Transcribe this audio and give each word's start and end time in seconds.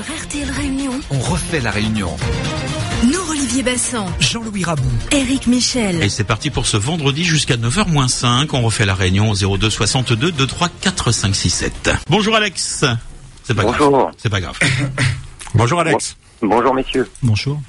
refait 0.00 1.60
la 1.60 1.70
réunion. 1.70 2.16
Nous, 3.04 3.30
Olivier 3.30 3.62
Bassan, 3.62 4.06
Jean-Louis 4.20 4.64
Rabou. 4.64 4.88
Eric 5.10 5.46
Michel. 5.46 6.02
Et 6.02 6.08
c'est 6.08 6.24
parti 6.24 6.50
pour 6.50 6.66
ce 6.66 6.76
vendredi 6.76 7.24
jusqu'à 7.24 7.56
9h-5. 7.56 8.50
On 8.52 8.62
refait 8.62 8.84
la 8.84 8.94
réunion 8.94 9.30
au 9.30 9.56
02 9.56 9.70
62 9.70 10.32
23 10.32 10.68
4 10.80 11.12
5 11.12 11.34
6 11.34 11.50
7. 11.50 11.90
Bonjour 12.10 12.36
Alex. 12.36 12.84
C'est 13.42 13.54
pas 13.54 13.62
grave. 13.62 13.76
Bonjour. 13.78 14.10
C'est 14.16 14.30
pas 14.30 14.40
grave. 14.40 14.58
Bonjour 15.54 15.80
Alex. 15.80 16.16
Bonjour 16.42 16.74
messieurs. 16.74 17.08
Bonjour. 17.22 17.60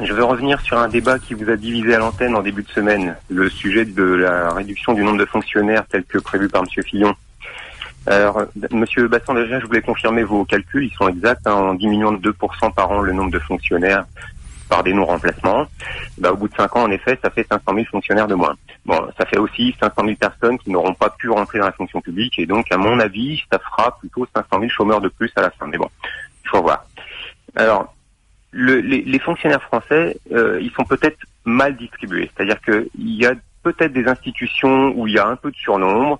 Je 0.00 0.12
veux 0.12 0.24
revenir 0.24 0.60
sur 0.60 0.78
un 0.78 0.88
débat 0.88 1.18
qui 1.18 1.34
vous 1.34 1.50
a 1.50 1.56
divisé 1.56 1.94
à 1.94 1.98
l'antenne 1.98 2.34
en 2.34 2.42
début 2.42 2.62
de 2.62 2.70
semaine, 2.70 3.16
le 3.28 3.50
sujet 3.50 3.84
de 3.84 4.02
la 4.02 4.52
réduction 4.54 4.94
du 4.94 5.02
nombre 5.02 5.18
de 5.18 5.26
fonctionnaires 5.26 5.84
tel 5.90 6.04
que 6.04 6.18
prévu 6.18 6.48
par 6.48 6.62
Monsieur 6.62 6.82
Fillon. 6.82 7.14
Alors, 8.06 8.42
Monsieur 8.70 9.06
Bassan, 9.08 9.36
déjà, 9.36 9.60
je 9.60 9.66
voulais 9.66 9.82
confirmer 9.82 10.24
vos 10.24 10.44
calculs, 10.44 10.84
ils 10.84 10.94
sont 10.94 11.08
exacts, 11.08 11.46
hein, 11.46 11.54
en 11.54 11.74
diminuant 11.74 12.12
de 12.12 12.32
2% 12.32 12.74
par 12.74 12.90
an 12.90 13.00
le 13.00 13.12
nombre 13.12 13.30
de 13.30 13.38
fonctionnaires 13.38 14.04
par 14.68 14.82
des 14.82 14.92
non-remplacements. 14.92 15.66
Bah, 16.18 16.32
au 16.32 16.36
bout 16.36 16.48
de 16.48 16.54
5 16.54 16.76
ans, 16.76 16.82
en 16.84 16.90
effet, 16.90 17.18
ça 17.22 17.30
fait 17.30 17.46
500 17.48 17.62
000 17.74 17.84
fonctionnaires 17.90 18.26
de 18.26 18.34
moins. 18.34 18.54
Bon, 18.84 18.98
ça 19.18 19.26
fait 19.26 19.38
aussi 19.38 19.76
500 19.78 19.94
000 20.04 20.16
personnes 20.16 20.58
qui 20.58 20.70
n'auront 20.70 20.94
pas 20.94 21.10
pu 21.10 21.30
rentrer 21.30 21.58
dans 21.58 21.66
la 21.66 21.72
fonction 21.72 22.00
publique, 22.00 22.38
et 22.38 22.46
donc, 22.46 22.72
à 22.72 22.76
mon 22.76 22.98
avis, 22.98 23.42
ça 23.52 23.58
fera 23.58 23.96
plutôt 23.98 24.26
500 24.34 24.48
000 24.50 24.68
chômeurs 24.68 25.00
de 25.00 25.08
plus 25.08 25.30
à 25.36 25.42
la 25.42 25.50
fin. 25.50 25.66
Mais 25.66 25.78
bon, 25.78 25.88
il 26.44 26.48
faut 26.48 26.62
voir. 26.62 26.84
Alors, 27.54 27.94
le, 28.50 28.80
les, 28.80 29.02
les, 29.02 29.18
fonctionnaires 29.18 29.62
français, 29.62 30.16
euh, 30.32 30.58
ils 30.60 30.70
sont 30.72 30.84
peut-être 30.84 31.18
mal 31.44 31.76
distribués. 31.76 32.30
C'est-à-dire 32.34 32.60
qu'il 32.62 32.88
y 32.94 33.26
a 33.26 33.34
peut-être 33.62 33.92
des 33.92 34.06
institutions 34.06 34.92
où 34.96 35.06
il 35.06 35.14
y 35.14 35.18
a 35.18 35.26
un 35.26 35.36
peu 35.36 35.50
de 35.50 35.56
surnombre, 35.56 36.18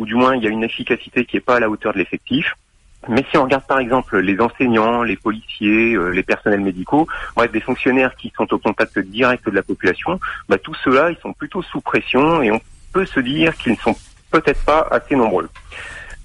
ou 0.00 0.06
du 0.06 0.14
moins 0.14 0.34
il 0.34 0.42
y 0.42 0.46
a 0.46 0.50
une 0.50 0.64
efficacité 0.64 1.26
qui 1.26 1.36
n'est 1.36 1.42
pas 1.42 1.56
à 1.56 1.60
la 1.60 1.68
hauteur 1.68 1.92
de 1.92 1.98
l'effectif. 1.98 2.56
Mais 3.08 3.24
si 3.30 3.36
on 3.36 3.44
regarde 3.44 3.66
par 3.66 3.78
exemple 3.78 4.18
les 4.18 4.40
enseignants, 4.40 5.02
les 5.02 5.16
policiers, 5.16 5.94
euh, 5.94 6.08
les 6.08 6.22
personnels 6.22 6.60
médicaux, 6.60 7.06
des 7.52 7.60
fonctionnaires 7.60 8.14
qui 8.16 8.32
sont 8.36 8.52
au 8.52 8.58
contact 8.58 8.98
direct 8.98 9.46
de 9.46 9.54
la 9.54 9.62
population, 9.62 10.18
bah, 10.48 10.58
tous 10.58 10.74
ceux-là, 10.84 11.10
ils 11.10 11.18
sont 11.18 11.32
plutôt 11.32 11.62
sous 11.62 11.80
pression 11.80 12.42
et 12.42 12.50
on 12.50 12.60
peut 12.92 13.06
se 13.06 13.20
dire 13.20 13.56
qu'ils 13.56 13.72
ne 13.72 13.78
sont 13.78 13.96
peut-être 14.30 14.64
pas 14.64 14.86
assez 14.90 15.16
nombreux. 15.16 15.48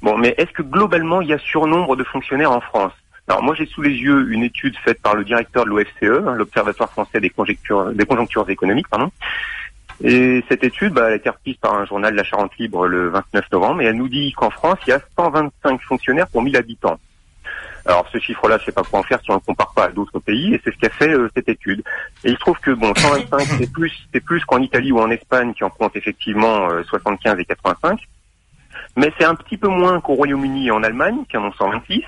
Bon, 0.01 0.17
mais 0.17 0.35
est-ce 0.37 0.51
que 0.51 0.61
globalement 0.61 1.21
il 1.21 1.29
y 1.29 1.33
a 1.33 1.39
surnombre 1.39 1.95
de 1.95 2.03
fonctionnaires 2.03 2.51
en 2.51 2.61
France? 2.61 2.93
Alors 3.27 3.41
moi 3.41 3.55
j'ai 3.55 3.65
sous 3.65 3.81
les 3.81 3.93
yeux 3.93 4.31
une 4.31 4.43
étude 4.43 4.77
faite 4.77 5.01
par 5.01 5.15
le 5.15 5.23
directeur 5.23 5.65
de 5.65 5.69
l'OFCE, 5.69 6.03
hein, 6.03 6.35
l'Observatoire 6.35 6.91
français 6.91 7.19
des 7.19 7.31
des 7.93 8.05
conjonctures 8.05 8.49
économiques, 8.49 8.87
pardon. 8.87 9.11
Et 10.03 10.43
cette 10.49 10.63
étude, 10.63 10.93
bah, 10.93 11.03
elle 11.07 11.13
a 11.13 11.15
été 11.15 11.29
reprise 11.29 11.55
par 11.57 11.73
un 11.73 11.85
journal 11.85 12.11
de 12.11 12.17
la 12.17 12.23
Charente 12.23 12.51
Libre 12.57 12.87
le 12.87 13.09
29 13.09 13.51
novembre, 13.51 13.81
et 13.81 13.85
elle 13.85 13.95
nous 13.95 14.09
dit 14.09 14.33
qu'en 14.33 14.49
France, 14.49 14.77
il 14.87 14.89
y 14.89 14.93
a 14.93 14.99
125 15.17 15.81
fonctionnaires 15.81 16.27
pour 16.27 16.41
1000 16.41 16.57
habitants. 16.57 16.99
Alors 17.85 18.07
ce 18.11 18.17
chiffre-là, 18.17 18.57
je 18.57 18.65
sais 18.65 18.71
pas 18.71 18.81
quoi 18.81 18.99
en 18.99 19.03
faire 19.03 19.19
si 19.21 19.29
on 19.29 19.35
ne 19.35 19.39
compare 19.39 19.71
pas 19.75 19.85
à 19.85 19.89
d'autres 19.89 20.19
pays, 20.19 20.55
et 20.55 20.61
c'est 20.63 20.73
ce 20.73 20.79
qu'a 20.79 20.89
fait 20.89 21.11
euh, 21.11 21.29
cette 21.35 21.47
étude. 21.47 21.83
Et 22.23 22.31
il 22.31 22.33
se 22.33 22.39
trouve 22.39 22.59
que 22.59 22.71
bon, 22.71 22.91
125, 22.95 23.41
c'est 23.59 23.71
plus, 23.71 23.93
c'est 24.11 24.21
plus 24.21 24.43
qu'en 24.45 24.59
Italie 24.59 24.91
ou 24.91 24.99
en 24.99 25.11
Espagne 25.11 25.53
qui 25.53 25.63
en 25.63 25.69
compte 25.69 25.95
effectivement 25.95 26.69
euh, 26.71 26.83
75 26.83 27.39
et 27.39 27.45
85, 27.45 27.99
mais 28.97 29.13
c'est 29.17 29.25
un 29.25 29.35
petit 29.35 29.57
peu 29.57 29.67
moins 29.67 30.01
qu'au 30.01 30.15
Royaume-Uni 30.15 30.67
et 30.67 30.71
en 30.71 30.81
Allemagne, 30.81 31.25
qui 31.29 31.37
en 31.37 31.45
ont 31.45 31.53
126. 31.53 32.01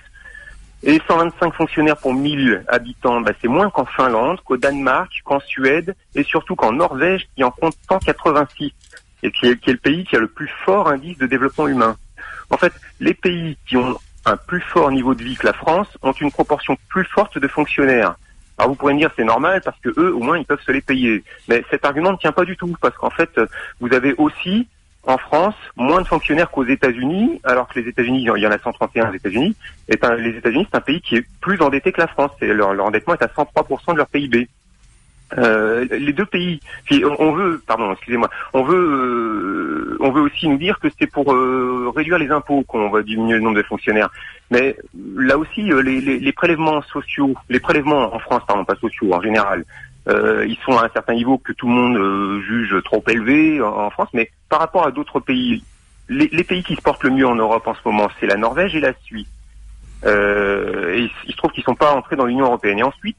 Et 0.84 1.02
125 1.08 1.54
fonctionnaires 1.54 1.98
pour 1.98 2.14
1000 2.14 2.64
habitants, 2.68 3.22
bah, 3.22 3.32
c'est 3.42 3.48
moins 3.48 3.70
qu'en 3.70 3.86
Finlande, 3.86 4.40
qu'au 4.42 4.58
Danemark, 4.58 5.12
qu'en 5.26 5.40
Suède, 5.40 5.96
et 6.14 6.24
surtout 6.24 6.56
qu'en 6.56 6.72
Norvège, 6.72 7.28
qui 7.36 7.44
en 7.44 7.52
compte 7.52 7.76
186, 7.90 8.74
et 9.24 9.32
qui 9.32 9.48
est, 9.48 9.68
le 9.68 9.78
pays 9.78 10.06
qui 10.06 10.16
a 10.16 10.20
le 10.20 10.28
plus 10.28 10.50
fort 10.64 10.88
indice 10.88 11.18
de 11.18 11.26
développement 11.26 11.68
humain. 11.68 11.98
En 12.52 12.58
fait, 12.58 12.74
les 13.00 13.14
pays 13.14 13.58
qui 13.68 13.76
ont 13.76 13.98
un 14.26 14.38
plus 14.38 14.62
fort 14.62 14.92
niveau 14.92 15.16
de 15.16 15.24
vie 15.24 15.36
que 15.36 15.46
la 15.46 15.54
France 15.54 15.88
ont 16.04 16.12
une 16.12 16.32
proportion 16.32 16.78
plus 16.90 17.06
forte 17.06 17.40
de 17.40 17.48
fonctionnaires. 17.48 18.16
Alors 18.58 18.70
vous 18.70 18.76
pourrez 18.76 18.94
me 18.94 19.00
dire 19.00 19.12
c'est 19.16 19.24
normal 19.24 19.62
parce 19.64 19.80
que 19.80 19.90
eux 19.98 20.14
au 20.14 20.20
moins 20.20 20.38
ils 20.38 20.46
peuvent 20.46 20.62
se 20.62 20.72
les 20.72 20.82
payer. 20.82 21.24
Mais 21.48 21.64
cet 21.70 21.86
argument 21.86 22.12
ne 22.12 22.18
tient 22.18 22.32
pas 22.32 22.44
du 22.44 22.58
tout 22.58 22.76
parce 22.82 22.96
qu'en 22.98 23.12
fait 23.12 23.30
vous 23.80 23.94
avez 23.94 24.14
aussi 24.18 24.68
en 25.08 25.18
France 25.18 25.56
moins 25.78 26.02
de 26.02 26.08
fonctionnaires 26.08 26.52
qu'aux 26.52 26.66
États-Unis, 26.66 27.40
alors 27.46 27.68
que 27.70 27.80
les 27.80 27.90
États-Unis, 27.90 28.28
il 28.36 28.42
y 28.42 28.48
en 28.48 28.52
a 28.52 28.60
131 28.60 29.10
aux 29.10 29.14
États-Unis, 29.14 29.56
et 29.88 29.98
les 30.18 30.38
États-Unis, 30.38 30.68
c'est 30.70 30.78
un 30.78 30.82
pays 30.82 31.02
qui 31.02 31.16
est 31.16 31.26
plus 31.42 31.60
endetté 31.62 31.92
que 31.92 32.02
la 32.02 32.08
France. 32.08 32.32
Leur, 32.42 32.74
leur 32.74 32.86
endettement 32.86 33.16
est 33.16 33.24
à 33.24 33.28
103% 33.28 33.94
de 33.94 33.98
leur 33.98 34.08
PIB. 34.08 34.50
Euh, 35.38 35.86
les 35.92 36.14
deux 36.14 36.26
pays, 36.26 36.60
on 37.20 37.32
veut, 37.34 37.62
pardon, 37.68 37.92
excusez-moi, 37.92 38.30
on 38.54 38.64
veut, 38.64 38.78
euh, 38.78 39.98
on 40.00 40.12
veut 40.12 40.22
aussi 40.22 40.48
nous 40.48 40.58
dire 40.58 40.80
que 40.80 40.88
c'est 40.98 41.08
pour 41.08 41.34
euh, 41.34 41.92
réduire 41.94 42.18
les 42.18 42.30
impôts 42.30 42.64
qu'on 42.64 42.90
va 42.90 43.02
diminuer 43.02 43.36
le 43.36 43.42
nombre 43.42 43.58
de 43.58 43.64
fonctionnaires. 43.64 44.10
Mais 44.52 44.78
là 45.18 45.38
aussi, 45.38 45.64
les, 45.64 46.00
les, 46.02 46.32
prélèvements 46.32 46.82
sociaux, 46.82 47.34
les 47.50 47.60
prélèvements 47.60 48.16
en 48.16 48.20
France, 48.20 48.44
pardon, 48.48 48.64
pas 48.64 48.76
sociaux, 48.76 49.14
en 49.14 49.22
général, 49.22 49.66
euh, 50.08 50.46
ils 50.48 50.58
sont 50.66 50.78
à 50.78 50.86
un 50.86 50.90
certain 50.90 51.14
niveau 51.14 51.38
que 51.38 51.54
tout 51.54 51.68
le 51.68 51.74
monde 51.74 51.98
euh, 51.98 52.42
juge 52.42 52.76
trop 52.84 53.04
élevé 53.08 53.62
en, 53.62 53.68
en, 53.68 53.90
France, 53.90 54.10
mais 54.14 54.32
par 54.50 54.60
rapport 54.60 54.86
à 54.86 54.92
d'autres 54.92 55.20
pays, 55.20 55.64
les, 56.08 56.30
les, 56.32 56.44
pays 56.44 56.64
qui 56.64 56.76
se 56.76 56.82
portent 56.82 57.04
le 57.04 57.10
mieux 57.10 57.28
en 57.28 57.36
Europe 57.36 57.68
en 57.68 57.74
ce 57.74 57.80
moment, 57.86 58.08
c'est 58.20 58.28
la 58.28 58.38
Norvège 58.38 58.76
et 58.76 58.80
la 58.80 58.94
Suisse. 59.04 59.28
Euh, 60.06 60.96
et 60.96 61.10
il 61.26 61.32
se 61.32 61.38
trouve 61.38 61.52
qu'ils 61.52 61.62
ne 61.62 61.72
sont 61.72 61.76
pas 61.76 61.94
entrés 61.94 62.16
dans 62.16 62.26
l'Union 62.26 62.46
européenne. 62.46 62.80
Et 62.80 62.84
ensuite, 62.84 63.18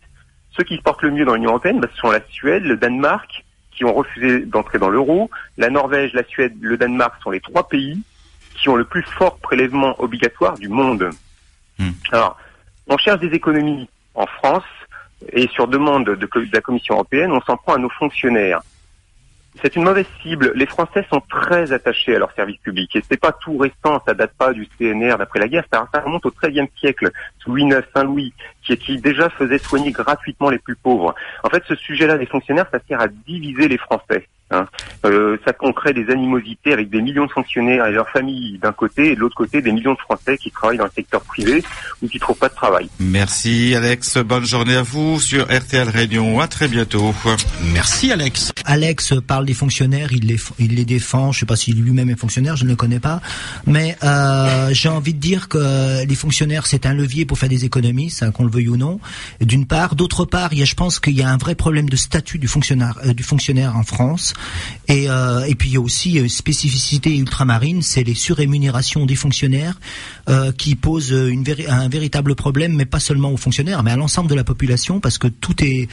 ceux 0.56 0.64
qui 0.64 0.76
se 0.76 0.82
portent 0.82 1.02
le 1.02 1.10
mieux 1.10 1.24
dans 1.24 1.34
l'Union 1.34 1.50
européenne, 1.50 1.80
bah, 1.80 1.88
ce 1.92 2.00
sont 2.00 2.10
la 2.10 2.24
Suède, 2.30 2.64
le 2.64 2.76
Danemark, 2.76 3.44
qui 3.72 3.84
ont 3.84 3.92
refusé 3.92 4.40
d'entrer 4.40 4.78
dans 4.78 4.88
l'euro. 4.88 5.30
La 5.56 5.70
Norvège, 5.70 6.12
la 6.14 6.24
Suède, 6.24 6.54
le 6.60 6.76
Danemark 6.76 7.14
sont 7.22 7.30
les 7.30 7.40
trois 7.40 7.68
pays 7.68 8.00
qui 8.54 8.68
ont 8.68 8.76
le 8.76 8.84
plus 8.84 9.02
fort 9.02 9.38
prélèvement 9.38 10.00
obligatoire 10.00 10.58
du 10.58 10.68
monde. 10.68 11.10
Mmh. 11.78 11.90
Alors, 12.12 12.36
on 12.88 12.96
cherche 12.96 13.20
des 13.20 13.34
économies 13.34 13.88
en 14.14 14.26
France 14.26 14.64
et 15.32 15.48
sur 15.48 15.68
demande 15.68 16.04
de, 16.04 16.28
la 16.52 16.60
Commission 16.60 16.94
européenne, 16.94 17.32
on 17.32 17.40
s'en 17.40 17.56
prend 17.56 17.74
à 17.74 17.78
nos 17.78 17.90
fonctionnaires. 17.90 18.60
C'est 19.60 19.74
une 19.74 19.82
mauvaise 19.82 20.06
cible. 20.22 20.52
Les 20.54 20.66
Français 20.66 21.04
sont 21.10 21.20
très 21.28 21.72
attachés 21.72 22.14
à 22.14 22.20
leur 22.20 22.30
service 22.32 22.58
public. 22.58 22.94
Et 22.94 23.02
c'est 23.08 23.20
pas 23.20 23.32
tout 23.32 23.58
récent, 23.58 24.00
ça 24.06 24.14
date 24.14 24.32
pas 24.38 24.52
du 24.52 24.68
CNR 24.78 25.16
d'après 25.18 25.40
la 25.40 25.48
guerre, 25.48 25.64
ça, 25.72 25.88
ça 25.92 26.00
remonte 26.00 26.24
au 26.26 26.30
XIIIe 26.30 26.68
siècle, 26.78 27.10
sous 27.38 27.50
Louis 27.50 27.64
IX, 27.64 27.82
Saint-Louis, 27.92 28.32
qui, 28.62 28.76
qui 28.76 29.00
déjà 29.00 29.28
faisait 29.30 29.58
soigner 29.58 29.90
gratuitement 29.90 30.50
les 30.50 30.58
plus 30.58 30.76
pauvres. 30.76 31.14
En 31.42 31.48
fait, 31.48 31.64
ce 31.66 31.74
sujet-là 31.74 32.18
des 32.18 32.26
fonctionnaires, 32.26 32.68
ça 32.70 32.78
sert 32.86 33.00
à 33.00 33.08
diviser 33.08 33.66
les 33.66 33.78
Français. 33.78 34.28
Hein. 34.50 34.64
Euh, 35.04 35.36
ça 35.44 35.52
on 35.60 35.72
crée 35.72 35.92
des 35.92 36.10
animosités 36.10 36.72
avec 36.72 36.88
des 36.88 37.02
millions 37.02 37.26
de 37.26 37.30
fonctionnaires 37.30 37.86
et 37.86 37.92
leurs 37.92 38.08
familles 38.08 38.58
d'un 38.58 38.72
côté 38.72 39.12
et 39.12 39.14
de 39.14 39.20
l'autre 39.20 39.36
côté 39.36 39.60
des 39.60 39.72
millions 39.72 39.92
de 39.92 39.98
Français 39.98 40.38
qui 40.38 40.50
travaillent 40.50 40.78
dans 40.78 40.84
le 40.84 40.90
secteur 40.94 41.20
privé 41.20 41.62
ou 42.02 42.08
qui 42.08 42.18
trouvent 42.18 42.38
pas 42.38 42.48
de 42.48 42.54
travail. 42.54 42.88
Merci 42.98 43.74
Alex, 43.74 44.16
bonne 44.18 44.46
journée 44.46 44.76
à 44.76 44.82
vous 44.82 45.20
sur 45.20 45.44
RTL 45.44 45.88
Réunion. 45.88 46.40
À 46.40 46.48
très 46.48 46.68
bientôt. 46.68 47.14
Merci 47.74 48.10
Alex. 48.10 48.52
Alex 48.64 49.14
parle 49.26 49.44
des 49.44 49.54
fonctionnaires, 49.54 50.12
il 50.12 50.26
les 50.26 50.38
il 50.58 50.76
les 50.76 50.84
défend. 50.86 51.32
Je 51.32 51.40
sais 51.40 51.46
pas 51.46 51.56
s'il 51.56 51.82
lui-même 51.82 52.08
est 52.08 52.18
fonctionnaire, 52.18 52.56
je 52.56 52.64
ne 52.64 52.70
le 52.70 52.76
connais 52.76 53.00
pas, 53.00 53.20
mais 53.66 53.96
euh, 54.02 54.70
j'ai 54.72 54.88
envie 54.88 55.12
de 55.12 55.20
dire 55.20 55.48
que 55.48 56.06
les 56.06 56.14
fonctionnaires 56.14 56.66
c'est 56.66 56.86
un 56.86 56.94
levier 56.94 57.26
pour 57.26 57.38
faire 57.38 57.48
des 57.48 57.64
économies, 57.64 58.08
ça 58.08 58.30
qu'on 58.30 58.44
le 58.44 58.50
veuille 58.50 58.68
ou 58.68 58.76
non. 58.76 58.98
D'une 59.40 59.66
part, 59.66 59.94
d'autre 59.94 60.24
part, 60.24 60.52
il 60.52 60.60
y 60.60 60.62
a, 60.62 60.64
je 60.64 60.74
pense 60.74 61.00
qu'il 61.00 61.14
y 61.14 61.22
a 61.22 61.28
un 61.28 61.36
vrai 61.36 61.54
problème 61.54 61.88
de 61.88 61.96
statut 61.96 62.38
du 62.38 62.48
fonctionnaire 62.48 62.98
euh, 63.04 63.12
du 63.12 63.22
fonctionnaire 63.22 63.76
en 63.76 63.82
France. 63.82 64.32
Et, 64.88 65.10
euh, 65.10 65.44
et 65.44 65.54
puis 65.54 65.70
il 65.70 65.74
y 65.74 65.76
a 65.76 65.80
aussi 65.80 66.14
une 66.14 66.28
spécificité 66.28 67.16
ultramarine, 67.16 67.82
c'est 67.82 68.04
les 68.04 68.14
surrémunérations 68.14 69.06
des 69.06 69.16
fonctionnaires 69.16 69.78
euh, 70.28 70.52
qui 70.52 70.74
posent 70.74 71.10
une 71.10 71.44
un 71.68 71.88
véritable 71.88 72.34
problème, 72.34 72.74
mais 72.74 72.84
pas 72.84 73.00
seulement 73.00 73.32
aux 73.32 73.36
fonctionnaires, 73.36 73.82
mais 73.82 73.90
à 73.90 73.96
l'ensemble 73.96 74.28
de 74.28 74.34
la 74.34 74.44
population, 74.44 75.00
parce 75.00 75.18
que 75.18 75.28
tout 75.28 75.64
est 75.64 75.88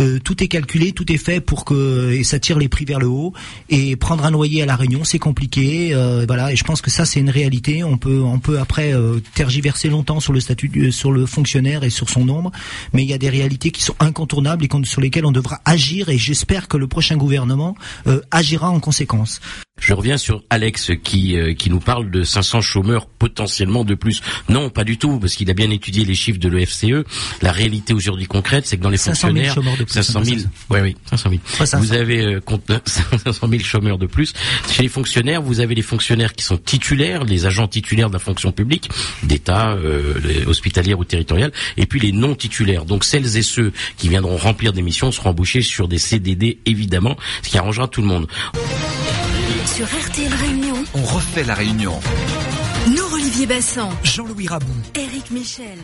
euh, 0.00 0.18
tout 0.22 0.42
est 0.42 0.48
calculé, 0.48 0.92
tout 0.92 1.10
est 1.12 1.18
fait 1.18 1.40
pour 1.40 1.64
que 1.64 2.12
et 2.12 2.24
ça 2.24 2.38
tire 2.38 2.58
les 2.58 2.68
prix 2.68 2.84
vers 2.84 2.98
le 2.98 3.06
haut. 3.06 3.32
Et 3.70 3.96
prendre 3.96 4.24
un 4.24 4.30
loyer 4.30 4.62
à 4.62 4.66
la 4.66 4.76
Réunion, 4.76 5.04
c'est 5.04 5.18
compliqué, 5.18 5.94
euh, 5.94 6.24
voilà. 6.26 6.52
Et 6.52 6.56
je 6.56 6.64
pense 6.64 6.80
que 6.80 6.90
ça 6.90 7.04
c'est 7.04 7.20
une 7.20 7.30
réalité. 7.30 7.84
On 7.84 7.98
peut 7.98 8.20
on 8.22 8.38
peut 8.38 8.58
après 8.58 8.92
euh, 8.92 9.20
tergiverser 9.34 9.88
longtemps 9.88 10.20
sur 10.20 10.32
le 10.32 10.40
statut 10.40 10.92
sur 10.92 11.12
le 11.12 11.26
fonctionnaire 11.26 11.84
et 11.84 11.90
sur 11.90 12.08
son 12.08 12.24
nombre, 12.24 12.52
mais 12.92 13.02
il 13.02 13.08
y 13.08 13.14
a 13.14 13.18
des 13.18 13.30
réalités 13.30 13.70
qui 13.70 13.82
sont 13.82 13.94
incontournables 14.00 14.64
et 14.64 14.68
sur 14.84 15.00
lesquelles 15.00 15.26
on 15.26 15.32
devra 15.32 15.60
agir. 15.64 16.08
Et 16.08 16.18
j'espère 16.18 16.68
que 16.68 16.76
le 16.76 16.86
prochain 16.86 17.16
gouvernement 17.16 17.74
euh, 18.06 18.20
agira 18.30 18.70
en 18.70 18.80
conséquence. 18.80 19.40
Je 19.80 19.94
reviens 19.94 20.18
sur 20.18 20.42
Alex 20.50 20.90
qui 21.02 21.36
euh, 21.36 21.54
qui 21.54 21.70
nous 21.70 21.80
parle 21.80 22.10
de 22.10 22.22
500 22.22 22.60
chômeurs 22.60 23.06
potentiellement 23.06 23.77
de 23.84 23.94
plus. 23.94 24.20
Non, 24.48 24.70
pas 24.70 24.84
du 24.84 24.98
tout, 24.98 25.18
parce 25.18 25.34
qu'il 25.34 25.50
a 25.50 25.54
bien 25.54 25.70
étudié 25.70 26.04
les 26.04 26.14
chiffres 26.14 26.38
de 26.38 26.48
l'OFCE. 26.48 27.04
La 27.42 27.52
réalité 27.52 27.92
aujourd'hui 27.94 28.26
concrète, 28.26 28.66
c'est 28.66 28.76
que 28.76 28.82
dans 28.82 28.90
les 28.90 28.96
500 28.96 29.28
fonctionnaires, 29.28 29.54
000 29.54 29.76
de 29.76 29.84
plus, 29.84 29.92
500 29.92 30.24
000, 30.24 30.36
oui, 30.70 30.80
oui, 30.80 30.96
500 31.10 31.30
000. 31.30 31.42
Pas 31.58 31.66
500. 31.66 31.84
Vous 31.84 31.92
avez 31.92 32.24
euh, 32.24 32.40
compte 32.40 32.70
500 32.86 33.48
000 33.48 33.62
chômeurs 33.62 33.98
de 33.98 34.06
plus. 34.06 34.32
Chez 34.70 34.82
les 34.82 34.88
fonctionnaires, 34.88 35.42
vous 35.42 35.60
avez 35.60 35.74
les 35.74 35.82
fonctionnaires 35.82 36.32
qui 36.34 36.44
sont 36.44 36.56
titulaires, 36.56 37.24
les 37.24 37.46
agents 37.46 37.68
titulaires 37.68 38.08
de 38.08 38.14
la 38.14 38.18
fonction 38.18 38.52
publique, 38.52 38.88
d'État, 39.22 39.72
euh, 39.72 40.44
hospitalière 40.46 40.98
ou 40.98 41.04
territoriale, 41.04 41.52
et 41.76 41.86
puis 41.86 42.00
les 42.00 42.12
non 42.12 42.34
titulaires. 42.34 42.84
Donc 42.84 43.04
celles 43.04 43.36
et 43.36 43.42
ceux 43.42 43.72
qui 43.96 44.08
viendront 44.08 44.36
remplir 44.36 44.72
des 44.72 44.82
missions 44.82 45.12
seront 45.12 45.30
embauchés 45.30 45.62
sur 45.62 45.88
des 45.88 45.98
CDD 45.98 46.58
évidemment, 46.66 47.16
ce 47.42 47.48
qui 47.48 47.58
arrangera 47.58 47.88
tout 47.88 48.00
le 48.00 48.08
monde. 48.08 48.26
Sur 49.66 49.86
RTL 49.86 50.32
Réunion, 50.34 50.84
On 50.94 51.02
refait 51.02 51.44
la 51.44 51.54
réunion. 51.54 52.00
Olivier 53.28 53.46
Bassan, 53.46 53.90
Jean-Louis 54.02 54.46
Rabou. 54.46 54.72
Eric 54.94 55.30
Michel. 55.30 55.76